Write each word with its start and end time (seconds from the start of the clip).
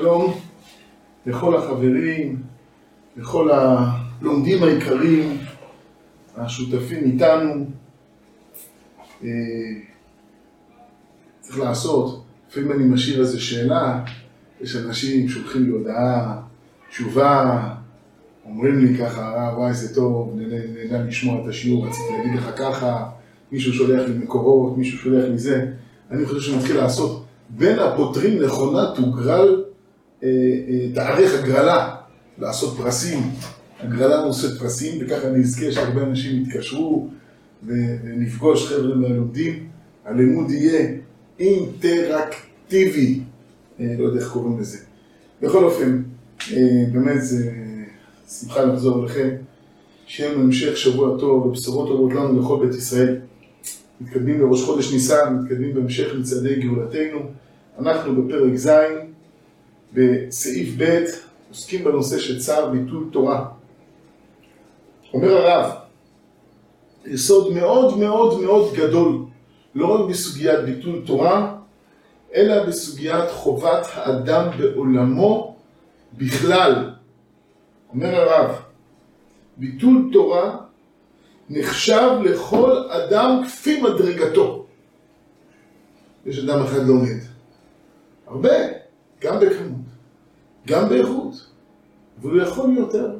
שלום 0.00 0.34
לכל 1.26 1.56
החברים, 1.56 2.42
לכל 3.16 3.50
הלומדים 3.50 4.62
היקרים, 4.62 5.38
השותפים 6.36 7.04
איתנו. 7.04 7.66
אה, 9.24 9.28
צריך 11.40 11.58
לעשות, 11.58 12.24
לפעמים 12.48 12.72
אני 12.72 12.84
משאיר 12.84 13.20
איזו 13.20 13.42
שאלה, 13.42 14.04
יש 14.60 14.76
אנשים 14.76 15.28
שולחים 15.28 15.64
לי 15.64 15.70
הודעה, 15.70 16.40
תשובה, 16.90 17.60
אומרים 18.44 18.78
לי 18.78 18.98
ככה, 18.98 19.34
אה, 19.36 19.58
וואי 19.58 19.74
זה 19.74 19.94
טוב, 19.94 20.36
נהנה 20.36 21.04
לשמוע 21.04 21.42
את 21.42 21.48
השיעור, 21.48 21.86
רציתי 21.86 22.12
להגיד 22.18 22.34
לך 22.34 22.58
ככה, 22.58 23.10
מישהו 23.52 23.72
שולח 23.72 24.08
לי 24.08 24.18
מקורות, 24.18 24.78
מישהו 24.78 24.98
שולח 24.98 25.24
לי 25.24 25.38
זה, 25.38 25.66
אני 26.10 26.26
חושב 26.26 26.40
שנתחיל 26.40 26.76
לעשות 26.76 27.24
בין 27.48 27.78
הפותרים 27.78 28.42
נכונה 28.42 28.94
תוגרל, 28.94 29.67
אה, 30.22 30.28
אה, 30.68 30.94
תארך 30.94 31.34
הגרלה, 31.34 31.94
לעשות 32.38 32.76
פרסים, 32.76 33.18
הגרלה 33.80 34.24
נושאת 34.24 34.58
פרסים, 34.58 34.98
וככה 35.00 35.28
אני 35.28 35.40
אזכה 35.40 35.72
שהרבה 35.72 36.02
אנשים 36.02 36.42
יתקשרו 36.42 37.08
ונפגוש 37.66 38.68
חבר'ה 38.68 38.94
מהלומדים, 38.94 39.68
הלימוד 40.04 40.50
יהיה 40.50 40.88
אינטראקטיבי, 41.38 43.20
אה, 43.80 43.94
לא 43.98 44.04
יודע 44.04 44.20
איך 44.20 44.32
קוראים 44.32 44.60
לזה. 44.60 44.78
בכל 45.42 45.64
אופן, 45.64 46.02
באמת 46.92 47.24
זה 47.24 47.52
שמחה 48.28 48.64
לחזור 48.64 49.02
אליכם, 49.04 49.28
שיהיה 50.06 50.32
לנו 50.32 50.42
המשך 50.42 50.76
שבוע 50.76 51.18
טוב 51.18 51.46
ובשורות 51.46 51.88
טובות 51.88 52.12
לנו 52.12 52.40
לכל 52.40 52.66
בית 52.66 52.78
ישראל. 52.78 53.16
מתקדמים 54.00 54.40
לראש 54.40 54.62
חודש 54.62 54.92
ניסן, 54.92 55.38
מתקדמים 55.42 55.74
בהמשך 55.74 56.14
מצעדי 56.18 56.60
גאולתנו. 56.60 57.18
אנחנו 57.78 58.22
בפרק 58.22 58.56
ז', 58.56 58.68
בסעיף 59.92 60.74
ב', 60.78 61.04
עוסקים 61.48 61.84
בנושא 61.84 62.18
של 62.18 62.40
צער 62.40 62.70
ביטול 62.70 63.08
תורה. 63.12 63.48
אומר 65.14 65.36
הרב, 65.36 65.74
יסוד 67.06 67.52
מאוד 67.52 67.98
מאוד 67.98 68.42
מאוד 68.42 68.74
גדול, 68.74 69.24
לא 69.74 69.86
רק 69.86 70.10
בסוגיית 70.10 70.64
ביטול 70.64 71.02
תורה, 71.06 71.56
אלא 72.34 72.64
בסוגיית 72.64 73.30
חובת 73.30 73.86
האדם 73.94 74.50
בעולמו 74.58 75.56
בכלל. 76.18 76.90
אומר 77.92 78.14
הרב, 78.14 78.56
ביטול 79.56 80.10
תורה 80.12 80.56
נחשב 81.50 82.10
לכל 82.24 82.88
אדם 82.90 83.42
כפי 83.44 83.82
מדרגתו. 83.82 84.66
יש 86.26 86.38
אדם 86.38 86.62
אחד 86.62 86.86
לומד. 86.86 87.18
הרבה, 88.26 88.50
גם 89.20 89.40
בכמות, 89.40 89.77
גם 90.68 90.88
באיכות, 90.88 91.34
אבל 92.20 92.30
הוא 92.30 92.42
יכול 92.42 92.70
יותר. 92.76 93.10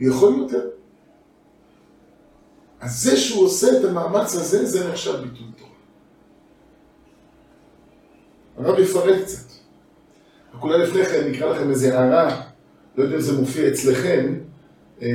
הוא 0.00 0.08
יכול 0.08 0.34
יותר. 0.38 0.68
אז 2.80 3.02
זה 3.02 3.16
שהוא 3.16 3.44
עושה 3.44 3.66
את 3.80 3.84
המאמץ 3.84 4.34
הזה, 4.34 4.66
זה 4.66 4.88
נחשב 4.88 5.12
ביטול 5.12 5.46
תורה. 5.58 5.70
הרב 8.56 8.78
יפרט 8.78 9.22
קצת. 9.24 9.52
רק 10.54 10.62
אולי 10.62 10.78
לפני 10.78 11.04
כן 11.04 11.28
נקרא 11.30 11.50
לכם 11.52 11.70
איזה 11.70 11.98
הערה, 11.98 12.42
לא 12.96 13.04
יודע 13.04 13.16
אם 13.16 13.20
זה 13.20 13.40
מופיע 13.40 13.68
אצלכם, 13.68 14.34
אה, 15.02 15.08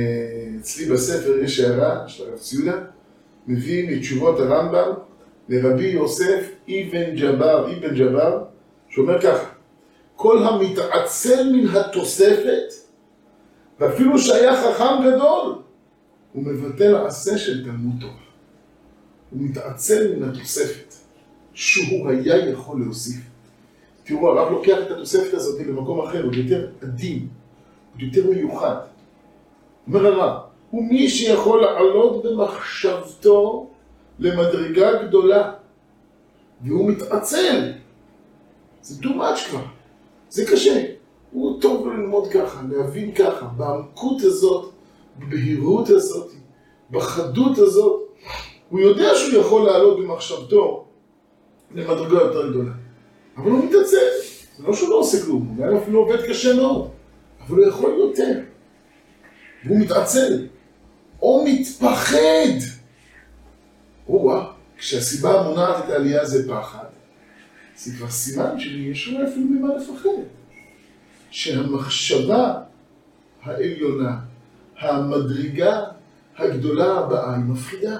אצלי 0.60 0.86
בספר 0.86 1.38
יש 1.38 1.60
הערה 1.60 2.08
של 2.08 2.28
הרב 2.28 2.38
ציודה, 2.38 2.78
מביא 3.46 3.96
מתשובות 3.96 4.40
הרמב"ם 4.40 4.92
לרבי 5.48 5.84
יוסף 5.86 6.48
אבן 6.68 7.16
ג'בר, 7.16 7.72
אבן 7.72 7.94
ג'בר, 7.94 8.44
שאומר 8.88 9.20
ככה, 9.20 9.44
כל 10.22 10.42
המתעצל 10.42 11.52
מן 11.52 11.68
התוספת, 11.68 12.72
ואפילו 13.80 14.18
שהיה 14.18 14.62
חכם 14.62 14.94
גדול, 15.00 15.58
הוא 16.32 16.42
מבטל 16.44 16.96
עשה 16.96 17.38
של 17.38 17.64
תלמוד 17.64 17.94
תורה. 18.00 18.12
הוא 19.30 19.42
מתעצל 19.42 20.16
מן 20.16 20.28
התוספת, 20.28 20.94
שהוא 21.54 22.10
היה 22.10 22.48
יכול 22.50 22.80
להוסיף. 22.80 23.20
תראו, 24.04 24.28
הרב 24.28 24.52
לוקח 24.52 24.78
את 24.86 24.90
התוספת 24.90 25.34
הזאת 25.34 25.60
למקום 25.60 26.00
אחר, 26.00 26.24
הוא 26.24 26.34
יותר 26.34 26.68
עדין, 26.82 27.28
הוא 27.94 28.02
יותר 28.02 28.30
מיוחד. 28.30 28.76
אומר 29.86 30.06
הרב, 30.06 30.40
הוא 30.70 30.84
מי 30.84 31.08
שיכול 31.08 31.62
לעלות 31.62 32.24
במחשבתו 32.24 33.70
למדרגה 34.18 35.02
גדולה, 35.02 35.52
והוא 36.64 36.90
מתעצל. 36.90 37.72
זה 38.82 39.02
too 39.02 39.06
much 39.08 39.48
כבר, 39.50 39.81
זה 40.32 40.46
קשה. 40.46 40.84
הוא 41.32 41.60
טוב 41.60 41.88
ללמוד 41.88 42.28
ככה, 42.28 42.62
להבין 42.70 43.14
ככה, 43.14 43.46
בעמקות 43.56 44.22
הזאת, 44.22 44.72
בבהירות 45.18 45.88
הזאת, 45.88 46.30
בחדות 46.90 47.58
הזאת. 47.58 48.00
הוא 48.68 48.80
יודע 48.80 49.14
שהוא 49.14 49.40
יכול 49.40 49.66
לעלות 49.66 49.98
במחשבתו 49.98 50.84
למדרגה 51.74 52.14
יותר 52.14 52.50
גדולה. 52.50 52.72
אבל 53.36 53.50
הוא 53.50 53.64
מתעצל. 53.64 54.08
זה 54.58 54.66
לא 54.66 54.74
שהוא 54.74 54.88
לא 54.88 54.94
עושה 54.94 55.24
כלום, 55.24 55.56
הוא 55.58 55.78
אפילו 55.78 55.98
עובד 55.98 56.22
קשה 56.28 56.56
מאוד. 56.56 56.88
אבל 57.40 57.58
הוא 57.58 57.66
יכול 57.66 57.90
יותר. 57.98 58.40
והוא 59.66 59.78
מתעצל. 59.78 60.46
או 61.22 61.44
מתפחד. 61.44 62.58
או-אה, 64.08 64.44
כשהסיבה 64.78 65.40
המונעת 65.40 65.84
את 65.84 65.90
העלייה 65.90 66.24
זה 66.24 66.48
פחד, 66.48 66.84
זה 67.84 67.96
כבר 67.96 68.10
סימן 68.10 68.60
שיש 68.60 69.08
לו 69.08 69.28
אפילו 69.28 69.46
ממה 69.46 69.68
לפחד. 69.76 70.08
שהמחשבה 71.30 72.60
העליונה, 73.42 74.18
המדרגה 74.78 75.80
הגדולה 76.36 76.98
הבאה, 76.98 77.36
היא 77.36 77.44
מפחידה. 77.44 77.98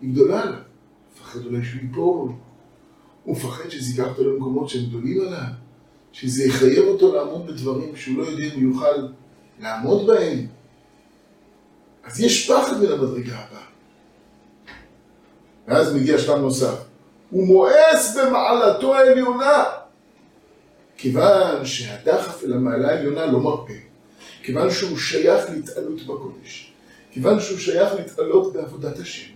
היא 0.00 0.12
גדולה 0.12 0.44
לה. 0.44 0.56
מפחד 1.14 1.44
אולי 1.44 1.64
שהוא 1.64 1.80
ייפול. 1.82 2.32
הוא 3.24 3.36
מפחד 3.36 3.68
שזה 3.68 3.90
ייקח 3.90 4.10
אותו 4.10 4.30
למקומות 4.30 4.68
שהם 4.68 4.86
גדולים 4.86 5.20
עליו. 5.20 5.40
שזה 6.12 6.44
יחייב 6.44 6.84
אותו 6.84 7.14
לעמוד 7.14 7.46
בדברים 7.46 7.96
שהוא 7.96 8.18
לא 8.18 8.22
יודע 8.22 8.44
אם 8.44 8.60
הוא 8.60 8.72
יוכל 8.72 9.08
לעמוד 9.60 10.06
בהם. 10.06 10.46
אז 12.04 12.20
יש 12.20 12.50
פחד 12.50 12.76
מן 12.80 12.92
המדרגה 12.92 13.38
הבאה. 13.38 13.64
ואז 15.68 15.94
מגיע 15.94 16.18
שלב 16.18 16.36
נוסף. 16.36 16.93
הוא 17.30 17.46
מואס 17.46 18.16
במעלתו 18.16 18.94
העליונה. 18.94 19.64
כיוון 20.96 21.66
שהדחף 21.66 22.44
אל 22.44 22.52
המעלה 22.52 22.88
העליונה 22.88 23.26
לא 23.26 23.40
מרפה. 23.40 23.72
כיוון 24.42 24.70
שהוא 24.70 24.98
שייך 24.98 25.50
להתעלות 25.50 26.02
בקודש. 26.02 26.72
כיוון 27.10 27.40
שהוא 27.40 27.58
שייך 27.58 27.94
להתעלות 27.94 28.52
בעבודת 28.52 28.98
השם. 28.98 29.30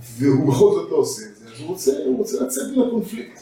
והוא 0.00 0.48
בכל 0.48 0.74
זאת 0.74 0.90
לא 0.90 0.96
עושה 0.96 1.22
את 1.26 1.36
זה, 1.36 1.44
אז 1.54 1.60
הוא 1.60 1.68
רוצה, 1.68 1.92
הוא 2.04 2.18
רוצה 2.18 2.44
לצאת 2.44 2.64
מן 2.76 2.82
הקונפליקט. 2.86 3.40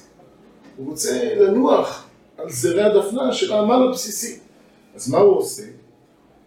הוא 0.77 0.91
רוצה 0.91 1.35
לנוח 1.35 2.07
על 2.39 2.51
זרי 2.51 2.83
הדפנה 2.83 3.33
של 3.33 3.53
העמל 3.53 3.89
הבסיסי. 3.89 4.39
אז 4.95 5.09
מה 5.11 5.19
הוא 5.19 5.37
עושה? 5.37 5.63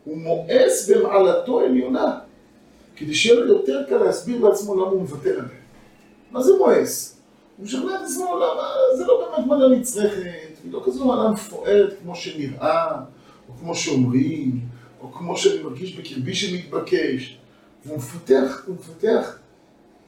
הוא 0.06 0.18
מואס 0.18 0.90
במעלתו 0.90 1.62
העליונה, 1.62 2.20
כדי 2.96 3.14
שיהיה 3.14 3.40
לו 3.40 3.54
יותר 3.54 3.84
קל 3.90 3.98
להסביר 3.98 4.46
לעצמו 4.46 4.76
למה 4.76 4.92
הוא 4.92 5.02
מוותר 5.02 5.34
עליה. 5.40 5.61
מה 6.32 6.42
זה 6.44 6.54
מואס? 6.58 7.18
הוא 7.58 7.66
משכנע 7.66 7.96
את 7.96 8.02
עצמו 8.06 8.36
למה 8.36 8.68
זה 8.98 9.06
לא 9.06 9.32
באמת 9.32 9.48
מעלה 9.48 9.76
נצרכת, 9.76 10.24
היא 10.64 10.72
לא 10.72 10.84
כזו 10.86 11.06
מעלה 11.06 11.32
מפוארת 11.32 11.94
כמו 12.02 12.16
שנראה, 12.16 12.98
או 13.50 13.54
כמו 13.60 13.76
שאומרים, 13.76 14.60
או 15.02 15.12
כמו 15.12 15.38
שאני 15.38 15.64
מרגיש 15.64 15.96
בקרבי 15.96 16.36
שמתבקש. 16.36 17.38
והוא 17.86 17.98
מפתח, 17.98 18.64
הוא 18.68 18.76
מפתח 18.76 19.38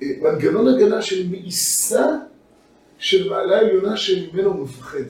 אה, 0.01 0.07
מנגנון 0.21 0.67
הגנה 0.67 1.01
של 1.01 1.27
מאיסה 1.29 2.05
של 2.97 3.29
מעלה 3.29 3.59
עליונה 3.59 3.97
שממנו 3.97 4.49
הוא 4.49 4.63
מפחד, 4.63 5.03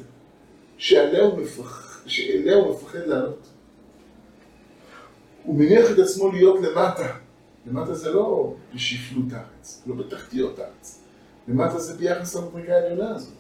שעליה 0.78 1.24
הוא 1.24 1.40
מפחד, 1.40 2.00
שאליה 2.06 2.56
הוא 2.56 2.76
מפחד 2.76 3.00
לעלות. 3.00 3.48
הוא 5.44 5.60
מניח 5.60 5.92
את 5.92 6.00
עצמו 6.00 6.32
להיות 6.32 6.60
למטה. 6.62 7.08
למטה 7.68 7.94
זה 7.94 8.12
לא 8.12 8.54
בשפלות 8.76 9.26
הארץ, 9.32 9.84
לא 9.88 9.96
בתחתיות 9.96 10.60
הארץ. 10.60 11.03
למטה 11.48 11.80
זה 11.80 11.94
ביחס 11.94 12.36
למדרגה 12.36 12.76
העליונה 12.76 13.16
הזאת. 13.16 13.34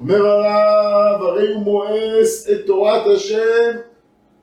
אומר 0.00 0.26
הרב, 0.26 1.22
הרי 1.22 1.54
הוא 1.54 1.62
מואס 1.62 2.48
את 2.50 2.66
תורת 2.66 3.06
השם 3.16 3.70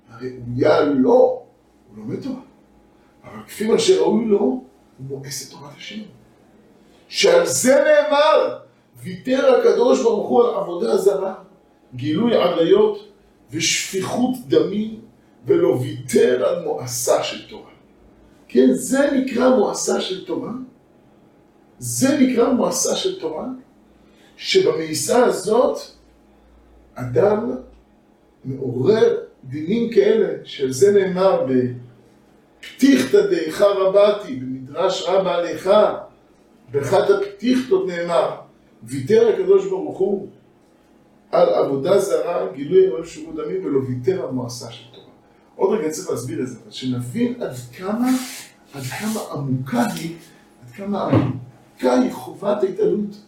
הראויה 0.10 0.82
לו. 0.82 1.10
הוא 1.10 1.98
לומד 1.98 2.24
תורה. 2.24 2.42
אבל 3.24 3.44
כפי 3.48 3.68
מה 3.68 3.80
שראוי 3.80 4.26
לו, 4.26 4.40
הוא 4.40 4.64
מואס 5.00 5.48
את 5.48 5.52
תורת 5.52 5.72
השם. 5.78 6.02
שעל 7.08 7.46
זה 7.46 7.76
נאמר, 7.76 8.58
ויתר 9.04 9.56
הקדוש 9.56 10.02
ברוך 10.04 10.30
הוא 10.30 10.44
על 10.44 10.56
עבודה 10.56 10.98
זרה, 10.98 11.34
גילוי 11.96 12.36
עריות 12.36 13.08
ושפיכות 13.52 14.36
דמים, 14.48 15.02
ולא 15.46 15.68
ויתר 15.68 16.46
על 16.46 16.64
מואסה 16.64 17.24
של 17.24 17.50
תורה. 17.50 17.70
כן, 18.48 18.68
זה 18.74 19.12
נקרא 19.12 19.50
מואסה 19.50 20.02
של 20.02 20.26
תורה. 20.26 20.52
זה 21.80 22.18
נקרא 22.20 22.50
מואסה 22.50 22.96
של 22.96 23.20
תורה, 23.20 23.48
שבמאיסה 24.38 25.26
הזאת 25.26 25.78
אדם 26.96 27.52
מעורר 28.46 29.18
דינים 29.44 29.94
כאלה, 29.94 30.28
שעל 30.44 30.72
זה 30.72 30.92
נאמר 30.92 31.46
בפתיחתא 31.46 33.26
דאיכה 33.26 33.66
רבתי, 33.66 34.36
במדרש 34.36 35.04
רבה 35.08 35.36
עליך, 35.36 35.70
באחת 36.72 37.10
הפתיחתות 37.10 37.88
נאמר, 37.88 38.36
ויתר 38.84 39.28
הקדוש 39.34 39.68
ברוך 39.68 39.98
הוא 39.98 40.28
על 41.32 41.50
עבודה 41.50 42.00
זרה, 42.00 42.48
גילוי 42.56 42.90
אוהב 42.90 43.06
שירות 43.06 43.36
דמים, 43.36 43.66
ולא 43.66 43.80
ויתר 43.88 44.24
על 44.24 44.32
מועשה 44.32 44.72
של 44.72 44.84
תורה. 44.94 45.06
עוד 45.56 45.80
רגע 45.80 45.90
צריך 45.90 46.10
להסביר 46.10 46.42
את 46.42 46.48
זה, 46.48 46.60
שנבין 46.70 47.42
עד 47.42 47.54
כמה, 47.78 48.10
עד 48.74 48.84
כמה 48.84 49.20
עמוקה 49.32 49.86
היא, 49.96 50.16
עד 50.64 50.76
כמה 50.76 51.04
עמוקה 51.04 51.45
היא 51.82 52.12
חובת 52.12 52.64
ההתעלות, 52.64 53.22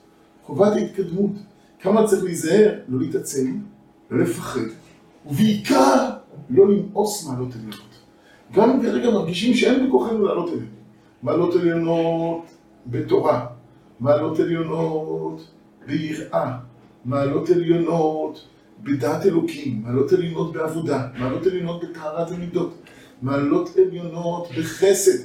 חובת 0.44 0.72
ההתקדמות. 0.72 1.32
כמה 1.80 2.08
צריך 2.08 2.24
להיזהר, 2.24 2.74
לא 2.88 3.00
להתעצם, 3.00 3.58
לא 4.12 4.24
לפחד, 4.24 4.62
ובעיקר 5.26 6.10
לא 6.50 6.68
למאוס 6.68 7.28
מעלות 7.28 7.56
עליונות. 7.56 7.82
גם 8.54 8.70
אם 8.70 8.82
כרגע 8.82 9.10
מרגישים 9.12 9.54
שאין 9.54 9.88
בכוחנו 9.88 10.26
לעלות 10.26 10.50
אליהם. 10.50 10.68
מעלות 11.24 11.56
עליונות 11.56 12.46
בתורה, 12.88 13.46
מעלות 14.00 14.40
עליונות 14.40 15.48
ביראה, 15.88 16.58
מעלות 17.06 17.50
עליונות 17.50 18.48
בדעת 18.84 19.26
אלוקים, 19.26 19.82
מעלות 19.84 20.14
עליונות 20.14 20.54
בעבודה, 20.54 21.08
מעלות 21.20 21.46
עליונות 21.46 21.84
בטהרת 21.84 22.32
המידות, 22.32 22.74
מעלות 23.22 23.70
עליונות 23.78 24.48
בחסד. 24.58 25.24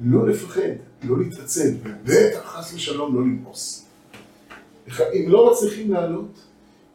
לא 0.00 0.28
לפחד, 0.28 0.60
לא 1.02 1.18
להתעצל, 1.18 1.70
ובטח 1.82 2.44
חס 2.44 2.74
ושלום 2.74 3.14
לא 3.14 3.20
למאוס. 3.20 3.86
אם 4.98 5.24
לא 5.28 5.52
מצליחים 5.52 5.92
לעלות, 5.92 6.38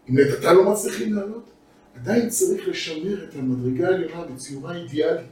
אם 0.10 0.18
לעת 0.18 0.44
לא 0.44 0.72
מצליחים 0.72 1.14
לעלות, 1.14 1.50
עדיין 1.96 2.30
צריך 2.30 2.68
לשמר 2.68 3.24
את 3.24 3.36
המדרגה 3.36 3.88
העליונה 3.88 4.26
בציורה 4.36 4.76
אידיאלית. 4.76 5.28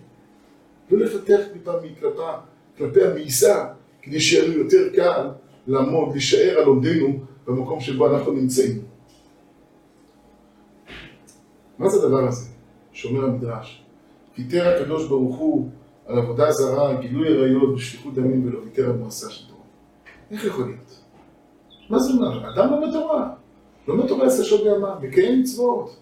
לא 0.91 0.99
לפתח 0.99 1.39
טיפה 1.53 1.71
מכלפה, 1.83 2.31
כלפי 2.77 3.03
המעיסה, 3.03 3.67
כדי 4.01 4.19
שיהיה 4.19 4.47
לנו 4.47 4.57
יותר 4.57 4.89
קל 4.95 5.29
לעמוד, 5.67 6.11
להישאר 6.11 6.57
על 6.57 6.63
עומדנו 6.63 7.19
במקום 7.47 7.79
שבו 7.81 8.15
אנחנו 8.15 8.31
נמצאים. 8.31 8.81
מה 11.79 11.89
זה 11.89 11.97
הדבר 11.97 12.27
הזה? 12.27 12.49
שומר 12.93 13.25
המדרש. 13.25 13.83
ויתר 14.37 14.67
הקדוש 14.67 15.07
ברוך 15.07 15.35
הוא 15.35 15.69
על 16.05 16.17
עבודה 16.17 16.51
זרה, 16.51 16.93
גילוי 16.93 17.27
עריות 17.27 17.73
ושפיכות 17.73 18.13
דמים 18.13 18.47
ולא 18.47 18.59
ויתר 18.59 18.85
על 18.85 18.97
מעשה 18.97 19.29
של 19.29 19.47
תורה. 19.47 19.61
איך 20.31 20.45
יכול 20.45 20.65
להיות? 20.65 20.99
מה 21.89 21.99
זה 21.99 22.13
אומר? 22.13 22.49
אדם 22.53 22.71
לומד 22.71 22.91
תורה. 22.91 23.29
לומד 23.87 24.07
תורה 24.07 24.27
עשה 24.27 24.43
שעות 24.43 24.63
בימה, 24.63 24.95
מקיים 25.01 25.39
מצוות. 25.39 25.95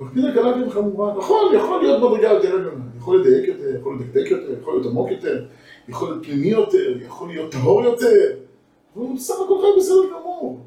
מקפיד 0.00 0.24
על 0.24 0.34
קלה 0.34 0.66
וחמורה. 0.66 1.14
נכון, 1.18 1.54
יכול 1.54 1.82
להיות 1.82 2.02
מדרגה 2.02 2.28
יותר 2.28 2.52
עליונה. 2.52 2.84
יכול 2.96 3.20
לדייק 3.20 3.48
יותר, 3.48 3.76
יכול 3.80 3.98
לדקדק 4.00 4.30
יותר, 4.30 4.60
יכול 4.60 4.74
להיות 4.74 4.86
עמוק 4.86 5.10
יותר, 5.10 5.44
יכול 5.88 6.08
להיות 6.10 6.26
פנימי 6.26 6.46
יותר, 6.46 6.96
יכול 7.00 7.28
להיות 7.28 7.52
טהור 7.52 7.84
יותר. 7.84 8.36
והוא 8.96 9.16
בסך 9.16 9.34
הכל 9.44 9.58
חי 9.60 9.80
בסדר 9.80 10.18
גמור. 10.18 10.60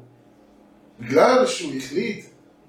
בגלל 1.00 1.46
שהוא 1.46 1.72
החליט 1.76 2.24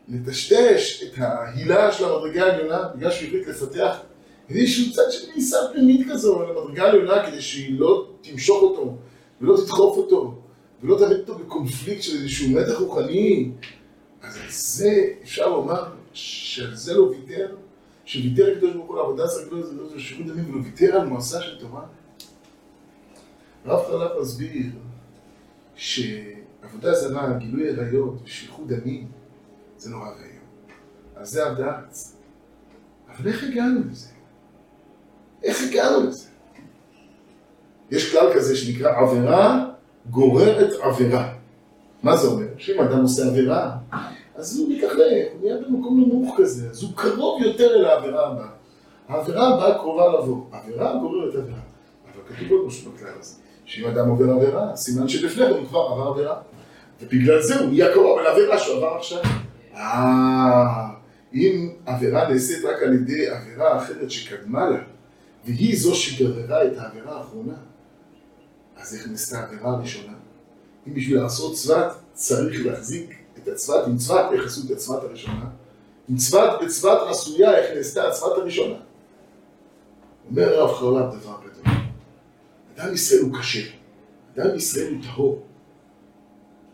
לטשטש 0.07 1.03
את 1.03 1.13
ההילה 1.17 1.91
של 1.91 2.05
המדרגה 2.05 2.45
העליונה, 2.45 2.83
בגלל 2.95 3.11
שהוא 3.11 3.27
החליט 3.27 3.47
לפתח 3.47 3.97
איזשהו 4.49 4.93
צד 4.93 5.11
של 5.11 5.27
ניסה 5.35 5.57
פנימית 5.73 6.07
כזו 6.11 6.39
על 6.39 6.57
המדרגה 6.57 6.83
העליונה 6.83 7.31
כדי 7.31 7.41
שהיא 7.41 7.79
לא 7.79 8.09
תמשוך 8.21 8.61
אותו 8.61 8.97
ולא 9.41 9.57
תדחוף 9.57 9.97
אותו 9.97 10.35
ולא 10.83 10.95
תביא 10.95 11.15
אותו 11.15 11.37
בקונפליקט 11.37 12.01
של 12.01 12.17
איזשהו 12.17 12.49
מתח 12.49 12.79
רוחני 12.79 13.51
אז 14.21 14.37
על 14.37 14.49
זה 14.49 15.13
אפשר 15.23 15.49
לומר 15.49 15.83
שעל 16.13 16.75
זה 16.75 16.93
לא 16.93 17.01
ויתר, 17.01 17.55
שוויתר 18.05 18.51
הקדוש 18.51 18.73
ברוך 18.73 18.87
הוא 18.87 18.95
לעבודה 18.95 19.27
זרה 19.27 19.45
גדולה 19.45 19.65
זה 19.65 19.73
לא 19.75 19.99
שירות 19.99 20.27
דמים 20.27 20.53
ולא 20.53 20.63
ויתר 20.63 20.95
על 20.95 21.07
מועשה 21.07 21.41
של 21.41 21.59
תורה 21.59 21.85
רב 23.65 23.85
חלף 23.87 24.11
מסביר 24.21 24.65
שעבודה 25.75 26.93
זרה, 26.93 27.33
גילוי 27.33 27.69
עריות 27.69 28.13
ושפיכות 28.23 28.67
דמים 28.67 29.07
זה 29.77 29.89
נורא 29.89 30.09
ואיום. 30.09 30.45
אז 31.15 31.29
זה 31.29 31.47
הדעת. 31.47 31.97
אבל 33.09 33.27
איך 33.27 33.43
הגענו 33.43 33.79
לזה? 33.91 34.14
איך 35.45 35.63
הגענו 35.63 36.07
לזה? 36.07 36.27
יש 37.91 38.11
כלל 38.11 38.33
כזה 38.33 38.55
שנקרא 38.55 38.91
עבירה 38.99 39.65
גוררת 40.09 40.73
עבירה. 40.81 41.33
מה 42.03 42.17
זה 42.17 42.27
אומר? 42.27 42.45
שאם 42.57 42.81
אדם 42.81 43.01
עושה 43.01 43.25
עבירה, 43.25 43.71
אז 44.35 44.57
הוא 44.57 44.69
מתכלך, 44.69 44.97
הוא 45.33 45.41
נהיה 45.41 45.57
במקום 45.57 46.01
נמוך 46.01 46.35
כזה, 46.37 46.69
אז 46.69 46.83
הוא 46.83 46.91
קרוב 46.95 47.41
יותר 47.41 47.75
אל 47.75 47.85
העבירה 47.85 48.27
הבאה. 48.27 48.47
העבירה 49.07 49.47
הבאה 49.47 49.77
קרובה 49.79 50.07
לבוא. 50.07 50.43
עבירה 50.51 50.97
גוררת 51.01 51.35
עבירה. 51.35 51.59
אבל 52.05 52.35
כתוב 52.35 52.51
עוד 52.51 52.67
משהו 52.67 52.91
בכלל 52.91 53.09
הזה. 53.19 53.35
שאם 53.65 53.85
אדם 53.87 54.09
עובר 54.09 54.31
עבירה, 54.31 54.75
סימן 54.75 55.07
שלפני 55.07 55.45
הוא 55.45 55.67
כבר 55.67 55.79
עבר 55.79 56.07
עבירה. 56.07 56.35
ובגלל 57.01 57.41
זה 57.41 57.59
הוא 57.59 57.67
נהיה 57.67 57.93
קרוב 57.93 58.19
אל 58.19 58.25
העבירה 58.25 58.59
שהוא 58.59 58.77
עבר 58.77 58.95
עכשיו. 58.97 59.19
אה, 59.75 60.87
אם 61.33 61.69
עבירה 61.85 62.29
נעשית 62.29 62.65
רק 62.65 62.83
על 62.83 62.93
ידי 62.93 63.29
עבירה 63.29 63.77
אחרת 63.77 64.11
שקדמה 64.11 64.69
לה, 64.69 64.77
והיא 65.45 65.79
זו 65.79 65.95
שגררה 65.95 66.65
את 66.65 66.77
העבירה 66.77 67.17
האחרונה, 67.17 67.53
אז 68.77 68.95
איך 68.95 69.07
נעשתה 69.07 69.39
העבירה 69.39 69.71
הראשונה? 69.71 70.13
אם 70.87 70.93
בשביל 70.93 71.21
לעשות 71.21 71.55
צוות 71.55 71.91
צריך 72.13 72.65
להחזיק 72.65 73.15
את 73.37 73.47
הצוות 73.47 73.87
עם 73.87 73.97
צוות, 73.97 74.33
איך 74.33 74.45
עשו 74.45 74.61
את 74.65 74.71
הצוות 74.71 75.03
הראשונה? 75.03 75.45
עם 76.09 76.17
צוות 76.17 76.61
בצוות 76.61 77.07
עשויה, 77.09 77.57
איך 77.57 77.77
נעשתה 77.77 78.07
הצוות 78.07 78.37
הראשונה? 78.37 78.75
אומר 80.29 80.53
הרב 80.53 80.75
חרל"פ 80.75 81.15
דבר 81.15 81.37
גדול. 81.39 81.73
אדם 82.75 82.93
ישראל 82.93 83.21
הוא 83.21 83.39
קשה, 83.39 83.69
אדם 84.37 84.55
ישראל 84.55 84.93
הוא 84.93 85.03
טהור. 85.03 85.43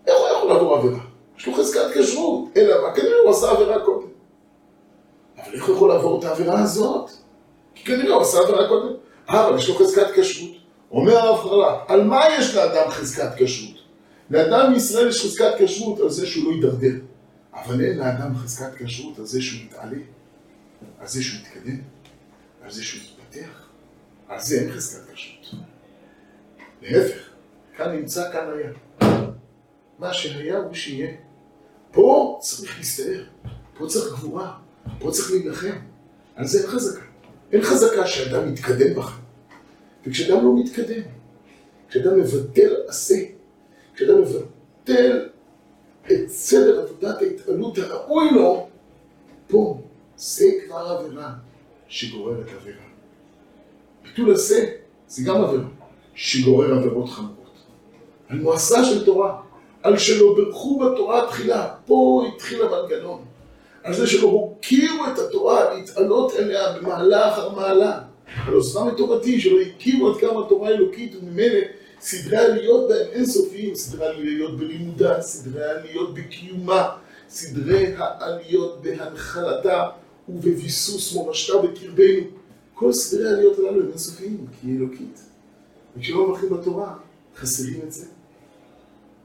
איך 0.07 0.15
הוא 0.17 0.37
יכול 0.37 0.49
לעבור 0.49 0.77
עבירה? 0.77 0.99
יש 1.37 1.47
לו 1.47 1.53
חזקת 1.53 1.81
כשרות, 1.93 2.49
אלא 2.57 2.87
מה? 2.87 2.95
כנראה 2.95 3.17
הוא 3.23 3.31
עשה 3.31 3.51
עבירה 3.51 3.85
קודם. 3.85 4.07
אבל 5.37 5.53
איך 5.53 5.67
הוא 5.67 5.75
יכול 5.75 5.89
לעבור 5.89 6.19
את 6.19 6.23
העבירה 6.23 6.61
הזאת? 6.61 7.11
כי 7.85 7.87
כנראה 7.95 8.13
הוא 8.13 8.21
עשה 8.21 8.39
עבירה 8.39 8.67
קודם. 8.67 8.93
אבל 9.29 9.57
יש 9.57 9.69
לו 9.69 9.75
חזקת 9.75 10.07
כשרות. 10.15 10.51
אומר 10.91 11.17
הרב 11.17 11.39
חרל"פ, 11.39 11.91
על 11.91 12.03
מה 12.03 12.21
יש 12.37 12.55
לאדם 12.55 12.91
חזקת 12.91 13.29
כשרות? 13.37 13.77
לאדם 14.29 14.73
מישראל 14.73 15.07
יש 15.07 15.25
חזקת 15.25 15.51
כשרות 15.59 15.99
על 15.99 16.09
זה 16.09 16.27
שהוא 16.27 16.45
לא 16.45 16.55
יידרדר. 16.55 16.95
אבל 17.53 17.85
אין 17.85 17.97
לאדם 17.97 18.35
חזקת 18.35 18.75
כשרות 18.75 19.19
על 19.19 19.25
זה 19.25 19.41
שהוא 19.41 19.61
יתעלה, 19.61 19.97
על 20.99 21.07
זה 21.07 21.23
שהוא 21.23 21.39
יתקדם, 21.41 21.81
על 22.63 22.71
זה 22.71 22.83
שהוא 22.83 23.01
יתפתח. 23.01 23.67
על 24.27 24.39
זה 24.39 24.59
אין 24.61 24.71
חזקת 24.71 25.13
כשרות. 25.13 25.63
להפך, 26.81 27.29
כאן 27.77 27.91
נמצא, 27.95 28.31
כאן 28.31 28.47
היה. 28.57 28.71
מה 29.99 30.13
שהיה 30.13 30.57
הוא 30.57 30.73
שיהיה. 30.73 31.11
פה 31.91 32.39
צריך 32.41 32.77
להסתער, 32.77 33.23
פה 33.77 33.85
צריך 33.87 34.13
גבורה, 34.13 34.53
פה 34.99 35.11
צריך 35.11 35.31
להילחם. 35.31 35.75
על 36.35 36.47
זה 36.47 36.59
אין 36.61 36.67
חזקה. 36.67 37.10
אין 37.51 37.61
חזקה 37.61 38.07
שאדם 38.07 38.51
מתקדם 38.51 38.93
בכם. 38.95 39.21
וכשאדם 40.05 40.45
לא 40.45 40.55
מתקדם, 40.63 41.01
כשאדם 41.89 42.19
מבטל 42.19 42.75
עשה, 42.87 43.15
כשאדם 43.95 44.21
מבטל 44.21 45.29
את 46.05 46.27
סדר 46.29 46.81
עבודת 46.81 47.21
ההתעלות 47.21 47.77
הראוי 47.77 48.31
לו, 48.31 48.67
פה 49.47 49.81
זה 50.17 50.45
כבר 50.65 50.77
עבירה 50.77 51.33
שגוררת 51.87 52.47
עבירה. 52.59 52.83
ביטול 54.03 54.33
עשה 54.33 54.65
זה 55.07 55.23
גם 55.25 55.43
עבירה 55.43 55.67
שגורר 56.13 56.73
עבירות 56.73 57.09
חמורות. 57.09 57.37
על 58.29 58.39
מועשה 58.39 58.83
של 58.85 59.05
תורה, 59.05 59.41
על 59.83 59.97
שלא 59.97 60.35
ברכו 60.37 60.79
בתורה 60.79 61.27
תחילה, 61.27 61.75
פה 61.85 62.25
התחיל 62.35 62.61
המנגנון. 62.61 63.25
על 63.83 63.93
זה 63.93 64.07
שלא 64.07 64.27
הוקירו 64.27 65.05
את 65.13 65.19
התורה 65.19 65.73
להתעלות 65.73 66.33
אליה 66.35 66.71
במעלה 66.77 67.33
אחר 67.33 67.49
מעלה. 67.49 68.01
על 68.47 68.53
עוזבם 68.53 68.87
את 68.89 68.97
תורתי, 68.97 69.41
שלא 69.41 69.59
הכירו 69.61 70.09
עד 70.09 70.21
כמה 70.21 70.49
תורה 70.49 70.69
אלוקית 70.69 71.15
וממילא 71.15 71.59
סדרי 72.01 72.37
עליות 72.37 72.89
בהם 72.89 73.07
אינסופיים, 73.11 73.75
סדרי 73.75 74.07
עליות 74.07 74.57
בלימודה, 74.57 75.21
סדרי 75.21 75.63
עליות 75.63 76.13
בקיומה, 76.13 76.89
סדרי 77.29 77.93
העליות 77.97 78.81
בהנחלתה 78.81 79.89
ובביסוס 80.29 81.13
מורשתה 81.13 81.57
בקרבנו. 81.57 82.23
כל 82.73 82.93
סדרי 82.93 83.29
העליות 83.29 83.59
הללו 83.59 83.81
הם 83.81 83.87
אינסופיים, 83.89 84.45
כי 84.61 84.67
היא 84.67 84.77
אלוקית. 84.77 85.19
וכשלא 85.97 86.27
מברכים 86.27 86.49
בתורה, 86.49 86.95
חסרים 87.35 87.79
את 87.87 87.91
זה. 87.91 88.05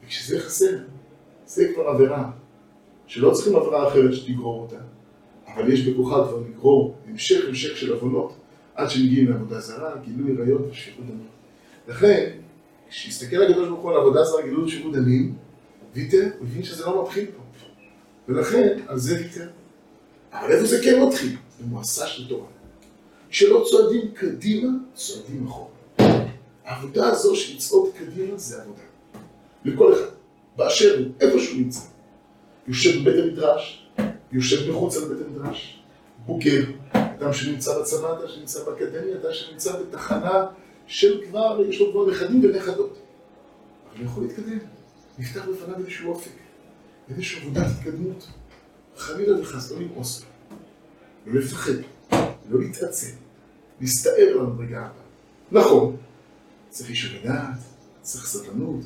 וכשזה 0.04 0.40
חסר, 0.40 0.76
זה 1.46 1.68
כבר 1.74 1.88
עבירה, 1.88 2.30
שלא 3.06 3.30
צריכים 3.30 3.56
עבירה 3.56 3.88
אחרת 3.88 4.14
שתגרור 4.14 4.62
אותה, 4.62 4.76
אבל 5.54 5.72
יש 5.72 5.86
בכוחה 5.86 6.24
כבר 6.28 6.42
לגרור 6.48 6.94
המשך 7.08 7.44
המשך 7.48 7.76
של 7.76 7.92
עוונות 7.92 8.36
עד 8.74 8.90
שמגיעים 8.90 9.30
לעבודה 9.30 9.60
זרה, 9.60 9.94
גילוי 10.04 10.36
עריות 10.38 10.60
ושפיכות 10.70 11.04
דמים. 11.06 11.28
לכן, 11.88 12.30
כשהסתכל 12.88 13.42
הקדוש 13.42 13.68
ברוך 13.68 13.80
הוא 13.80 13.90
על 13.90 13.96
עבודה 13.96 14.24
זרה, 14.24 14.42
גילוי 14.42 14.64
ושפיכות 14.64 14.92
דמים, 14.92 15.34
ויתר, 15.94 16.28
הוא 16.38 16.46
הבין 16.48 16.62
שזה 16.62 16.86
לא 16.86 17.02
מתחיל 17.02 17.26
פה. 17.26 17.42
ולכן, 18.28 18.78
על 18.86 18.98
זה 18.98 19.14
ויתר. 19.14 19.48
אבל 20.32 20.52
איפה 20.52 20.66
זה 20.66 20.80
כן 20.84 21.02
מתחיל? 21.02 21.36
במועשה 21.60 22.06
של 22.06 22.28
תורה. 22.28 22.46
כשלא 23.30 23.64
צועדים 23.70 24.10
קדימה, 24.14 24.68
צועדים 24.94 25.46
אחורה. 25.46 25.70
העבודה 26.64 27.08
הזו 27.08 27.36
של 27.36 27.54
לצעוד 27.54 27.88
קדימה 27.98 28.38
זה 28.38 28.62
עבודה. 28.62 28.80
לכל 29.64 29.92
אחד, 29.92 30.10
באשר 30.56 30.98
הוא, 30.98 31.06
איפה 31.20 31.38
שהוא 31.38 31.58
נמצא. 31.58 31.80
יושב 32.68 33.00
בבית 33.00 33.24
המדרש, 33.24 33.88
יושב 34.32 34.70
מחוץ 34.70 34.96
לבית 34.96 35.26
המדרש, 35.26 35.82
בוגר, 36.26 36.64
אדם 36.92 37.32
שנמצא 37.32 37.80
בצבא, 37.80 38.12
אדם 38.18 38.28
שנמצא 38.28 38.64
באקדמיה, 38.64 39.16
אדם 39.16 39.32
שנמצא 39.32 39.82
בתחנה 39.82 40.46
של 40.86 41.20
כבר, 41.28 41.60
יש 41.68 41.80
לו 41.80 41.92
כבר 41.92 42.10
נכדים 42.10 42.44
ונכדות. 42.44 42.98
אבל 43.90 43.98
הוא 43.98 44.06
יכול 44.06 44.24
להתקדם. 44.24 44.58
נפתח 45.18 45.40
בפניו 45.40 45.78
איזשהו 45.78 46.12
אופק, 46.12 46.30
איזושהי 47.10 47.42
עבודת 47.42 47.66
התקדמות. 47.78 48.26
חלילה 48.96 49.40
וחס, 49.40 49.72
לא 49.72 49.80
למאוס 49.80 50.24
לא 51.26 51.40
לפחד, 51.40 51.72
לא 52.50 52.60
להתעצם, 52.60 53.10
להסתער 53.80 54.36
למדרגה 54.36 54.78
הבאה. 54.78 54.90
נכון, 55.52 55.96
צריך 56.68 56.90
איש 56.90 57.14
הדעת, 57.14 57.58
צריך 58.02 58.26
סבלנות, 58.26 58.80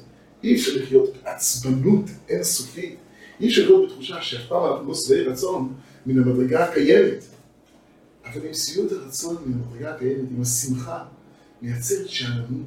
אי 0.45 0.55
אפשר 0.55 0.73
לחיות 0.77 1.11
בעצבנות 1.23 2.05
אינסופית, 2.29 2.97
אי 3.41 3.49
אפשר 3.49 3.63
להיות 3.63 3.91
בתחושה 3.91 4.23
שאף 4.23 4.47
פעם 4.49 4.73
אנחנו 4.73 4.89
לא 4.89 4.95
שבעי 4.95 5.23
רצון 5.23 5.75
מן 6.07 6.23
המדרגה 6.23 6.65
הקיימת. 6.65 7.25
אבל 8.25 8.47
עם 8.47 8.55
שביעות 8.55 8.93
הרצון 8.93 9.37
מן 9.47 9.53
המדרגה 9.53 9.95
הקיימת, 9.95 10.31
עם 10.31 10.43
השמחה, 10.43 11.05
מייצרת 11.63 12.09
שאננות, 12.09 12.67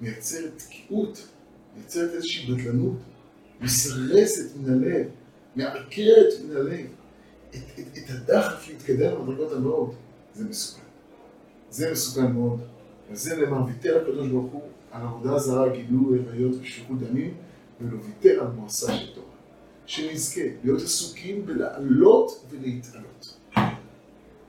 מייצרת 0.00 0.52
תקיעות, 0.56 1.28
מייצרת 1.76 2.10
איזושהי 2.14 2.54
בדלנות, 2.54 2.96
מסרסת 3.60 4.56
מן 4.56 4.72
הלב, 4.72 5.06
מעקרת 5.56 6.32
מן 6.44 6.56
הלב 6.56 6.86
את, 7.50 7.56
את, 7.78 7.98
את 7.98 8.10
הדחף 8.10 8.68
להתקדם 8.68 9.14
במדרגות 9.14 9.52
הבאות. 9.52 9.94
זה 10.34 10.44
מסוכן. 10.44 10.82
זה 11.70 11.92
מסוכן 11.92 12.32
מאוד. 12.32 12.60
וזה 13.10 13.36
נאמר, 13.36 13.64
ויתר 13.66 14.02
הקדוש 14.02 14.28
ברוך 14.28 14.52
הוא 14.52 14.62
על 14.90 15.02
עבודה 15.02 15.38
זרה, 15.38 15.68
גילוי 15.68 16.18
עריות 16.28 16.54
ושפיכות 16.60 16.98
דמים, 16.98 17.34
ולא 17.80 17.98
ויתר 18.04 18.40
על 18.40 18.46
מועשה 18.46 18.98
של 18.98 19.14
תורה. 19.14 19.25
שנזכה 19.86 20.40
להיות 20.64 20.82
עסוקים 20.82 21.46
בלעלות 21.46 22.44
ולהתעלות. 22.50 23.38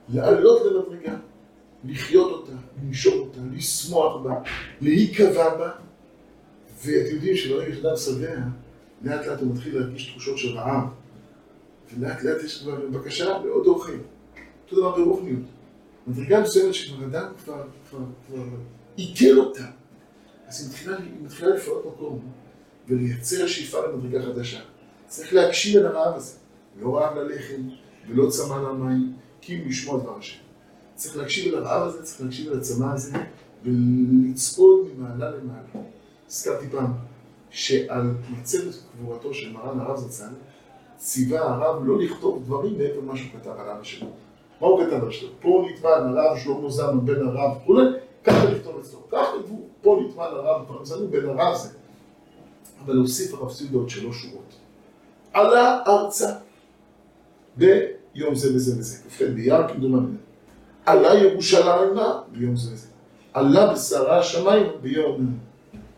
לעלות 0.08 0.62
למדרגה, 0.66 1.16
לחיות 1.84 2.32
אותה, 2.32 2.52
לנשום 2.82 3.18
אותה, 3.18 3.40
לשמוח 3.52 4.22
בה, 4.22 4.34
להיקבע 4.80 5.56
בה, 5.56 5.70
ואתם 6.84 7.14
יודעים 7.14 7.36
שברגע 7.36 7.74
שאדם 7.74 7.96
שבע, 7.96 8.36
לאט 9.02 9.26
לאט 9.26 9.40
הוא 9.40 9.54
מתחיל 9.54 9.78
להרגיש 9.78 10.10
תחושות 10.10 10.38
של 10.38 10.48
רעב, 10.48 10.88
ולאט 11.94 12.22
לאט 12.22 12.44
יש 12.44 12.62
כבר 12.62 12.86
בקשה 12.92 13.24
לעוד 13.24 13.66
אוכל. 13.66 13.92
אותו 14.64 14.76
דבר 14.76 14.96
ברוחניות. 14.96 15.42
מדרגה 16.06 16.40
מסוימת 16.40 16.74
שכבר 16.74 17.04
אדם 17.04 17.32
כבר, 17.44 17.62
כבר, 17.90 17.98
כבר 18.26 18.44
עיכל 18.96 19.38
אותה, 19.38 19.64
אז 20.46 20.60
היא 20.60 20.68
מתחילה, 20.68 20.96
מתחילה 21.22 21.54
לפעול 21.54 21.82
מקום 21.86 22.20
ולייצר 22.88 23.46
שאיפה 23.46 23.78
למדרגה 23.86 24.22
חדשה. 24.22 24.60
צריך 25.08 25.34
להקשיב 25.34 25.76
אל 25.76 25.86
הרעב 25.86 26.14
הזה. 26.14 26.36
לא 26.80 26.96
רעב 26.96 27.16
ללחם 27.16 27.62
ולא 28.08 28.30
צמא 28.30 28.54
למים, 28.54 29.12
כי 29.40 29.54
אם 29.54 29.68
לשמוע 29.68 30.00
דבר 30.00 30.18
השם. 30.18 30.38
צריך 30.94 31.16
להקשיב 31.16 31.54
אל 31.54 31.64
הרעב 31.64 31.82
הזה, 31.82 32.02
צריך 32.02 32.20
להקשיב 32.20 32.52
אל 32.52 32.58
הצמא 32.58 32.86
הזה, 32.94 33.12
ולצעוד 33.64 34.86
ממעלה 34.96 35.30
למעלה. 35.30 35.86
הזכרתי 36.28 36.66
פעם 36.70 36.92
שעל 37.50 38.10
מצבת 38.30 38.74
קבורתו 38.92 39.34
של 39.34 39.52
מרן 39.52 39.80
הרב 39.80 39.96
זצ"ל, 39.96 40.34
ציווה 40.96 41.40
הרב 41.40 41.82
לא 41.84 41.98
לכתוב 41.98 42.42
דברים 42.44 42.78
מעבר 42.78 43.00
למה 43.00 43.16
שהוא 43.16 43.30
כתב 43.40 43.50
על 43.58 43.70
אבא 43.70 43.84
שלו. 43.84 44.06
מה 44.60 44.66
הוא 44.66 44.84
כתב 44.84 45.04
על 45.04 45.10
שלו? 45.10 45.28
פה 45.40 45.68
נטבע 45.72 45.96
הרב 45.96 46.38
שלמה 46.38 46.70
זלמן 46.70 47.06
בן 47.06 47.28
הרב 47.28 47.56
וכולי, 47.56 47.84
ככה 48.24 48.44
לכתוב 48.44 48.78
אצלו. 48.80 49.08
כך 49.12 49.26
כתבו, 49.38 49.60
פה 49.82 50.00
נטבע 50.04 50.24
הרב 50.24 50.66
בן 51.10 51.28
הרב 51.28 51.56
זה. 51.56 51.68
אבל 52.84 52.94
להוסיף 52.94 53.34
הרב 53.34 53.52
סיודו 53.52 53.78
עוד 53.78 53.90
שלוש 53.90 54.22
שורות. 54.22 54.67
עלה 55.38 55.82
ארצה 55.86 56.32
ביום 57.56 58.34
זה 58.34 58.54
וזה 58.54 58.78
וזה, 58.78 58.96
כ"ח 59.08 59.22
באייר 59.22 59.68
כמדומני. 59.68 60.16
עלה 60.86 61.14
ירושלימה 61.14 62.22
ביום 62.32 62.56
זה 62.56 62.72
וזה. 62.72 62.86
עלה 63.32 63.72
בשרה 63.72 64.18
השמיים 64.18 64.66
ביום... 64.82 65.38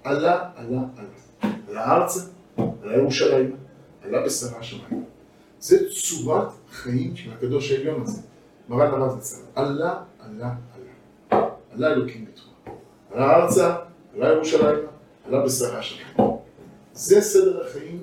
עלה, 0.04 0.50
עלה, 0.56 0.80
עלה. 0.96 1.52
עלה 1.68 1.96
ארצה, 1.96 2.20
עלה 2.56 2.96
ירושלימה, 2.96 3.56
עלה 4.04 4.24
בשרה 4.26 4.58
השמיים. 4.58 5.04
זה 5.60 5.78
צורת 5.90 6.48
חיים 6.72 7.16
של 7.16 7.32
הקדוש 7.32 7.72
העליון 7.72 8.02
הזה. 8.02 8.22
מרן 8.68 8.86
הרב 8.86 9.20
זצ"ל. 9.20 9.60
עלה, 9.60 10.02
עלה, 10.20 10.54
עלה. 11.30 11.46
עלה 11.74 11.92
אלוקים 11.92 12.24
בתורה. 12.24 12.78
עלה 13.12 13.36
ארצה, 13.36 13.76
עלה 14.16 14.28
ירושלימה, 14.28 14.68
עלה 15.26 15.44
בשרה 15.44 15.78
השמיים. 15.78 16.30
זה 16.92 17.20
סדר 17.20 17.66
החיים 17.66 18.02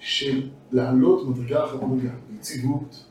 של 0.00 0.48
לעלות 0.72 1.28
מדרגה 1.28 1.64
אחר 1.64 1.84
מדרגה, 1.86 2.14
ביציבות, 2.30 3.04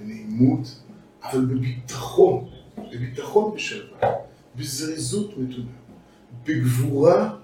בנעימות, 0.00 0.80
אבל 1.22 1.44
בביטחון, 1.44 2.48
בביטחון 2.78 3.54
בשלווה, 3.54 4.08
בזריזות 4.56 5.38
מתונה, 5.38 5.70
בגבורה, 6.44 7.34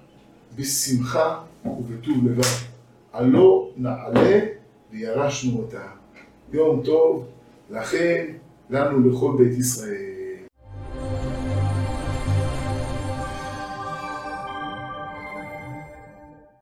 בשמחה 0.56 1.42
ובטוב 1.64 2.26
לבד. 2.26 2.42
הלא 3.12 3.70
נעלה 3.76 4.40
וירשנו 4.90 5.58
אותה. 5.58 5.86
יום 6.52 6.82
טוב 6.84 7.26
לכן, 7.70 8.26
לנו 8.70 9.10
לכל 9.10 9.34
בית 9.38 9.58
ישראל. 9.58 10.09